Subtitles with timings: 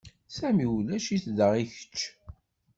[0.37, 1.97] Sami ulac-it da i kečč.